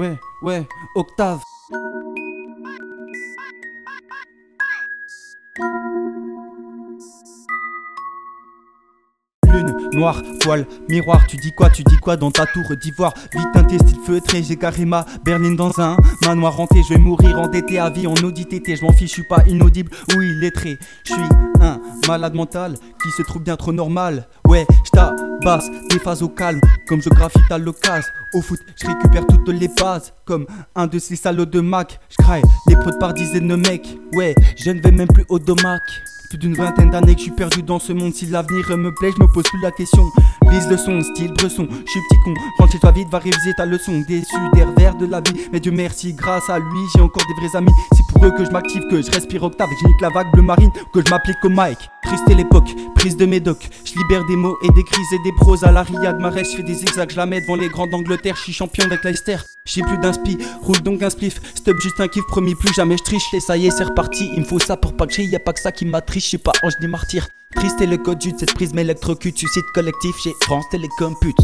[0.00, 1.40] Ouais, ouais, octave.
[9.44, 13.12] Lune, noire, voile, miroir, tu dis quoi, tu dis quoi dans ta tour d'ivoire?
[13.34, 16.80] Vite un style feutré, j'ai garé ma berline dans un manoir hanté.
[16.88, 19.90] Je vais mourir endetté à vie en audité, je m'en fiche, je suis pas inaudible.
[20.16, 21.22] Ou illettré Je suis
[21.60, 22.72] un malade mental
[23.02, 24.28] qui se trouve bien trop normal.
[24.48, 24.66] Ouais,
[25.40, 29.48] j'tabasse des phases au calme comme je graphite à l'occasion Au foot, je récupère toutes
[29.48, 33.56] les bases comme un de ces salauds de Mac Je les prods par dizaines de
[33.56, 35.82] mecs Ouais, je ne vais même plus au domac
[36.30, 38.14] plus d'une vingtaine d'années que je suis perdu dans ce monde.
[38.14, 40.04] Si l'avenir me plaît, je me pose plus la question.
[40.48, 41.66] Vise le son, style bresson.
[41.68, 44.00] Je suis petit con, rentre chez toi vite, va réviser ta leçon.
[44.06, 47.34] Déçu des revers de la vie, mais Dieu merci, grâce à lui, j'ai encore des
[47.34, 47.72] vrais amis.
[47.92, 50.42] C'est pour eux que je m'active, que je respire octave que nique la vague bleu
[50.42, 51.78] marine, que je m'applique au mic.
[52.10, 53.68] Triste l'époque, prise de médoc.
[53.84, 56.18] Je libère des mots et des crises et des pros à la riade.
[56.18, 58.34] Marais, je fais des zigzags, je la mets devant les grands d'Angleterre.
[58.34, 59.36] Je suis champion avec Leicester.
[59.64, 61.40] J'ai plus d'inspi, roule donc un spliff.
[61.54, 63.32] Stop juste un kiff, promis, plus jamais je triche.
[63.32, 64.28] Et ça y est, c'est reparti.
[64.34, 66.24] Il me faut ça pour pas que y a pas que ça qui m'attriche.
[66.24, 67.28] Je suis pas ange ni martyr.
[67.54, 69.38] Triste est le code de cette prisme électrocute.
[69.38, 71.38] Suicide collectif chez France Télécom, pute.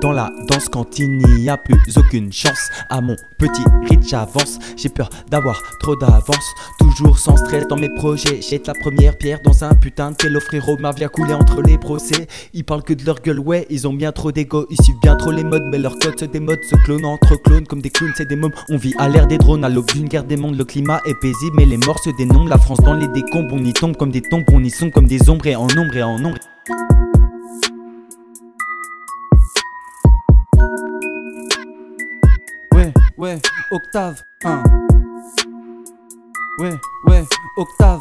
[0.00, 2.68] Dans la danse quand il n'y a plus aucune chance.
[2.90, 6.54] À mon petit rythme j'avance, j'ai peur d'avoir trop d'avance.
[6.78, 10.40] Toujours sans stress dans mes projets, jette la première pierre dans un putain de télo
[10.40, 10.76] frérot.
[10.78, 12.26] Ma vie a coulé entre les procès.
[12.52, 14.66] Ils parlent que de leur gueule, ouais, ils ont bien trop d'ego.
[14.70, 17.66] Ils suivent bien trop les modes, mais leur code se démode, se clone entre clones
[17.66, 18.52] comme des clowns, c'est des mômes.
[18.68, 20.56] On vit à l'ère des drones, à l'aube d'une guerre des mondes.
[20.56, 22.48] Le climat est paisible, mais les morts se dénombrent.
[22.48, 25.06] La France dans les décombres, on y tombe comme des tombes, on y sont comme
[25.06, 26.38] des ombres et en ombre et en ombre.
[33.22, 34.62] ouais, octave 1.
[36.58, 36.74] Ouais,
[37.06, 37.24] ouais,
[37.56, 38.00] octave.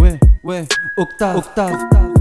[0.00, 0.66] Ouais, ouais,
[0.96, 1.72] octave, octave.
[1.72, 2.14] octave.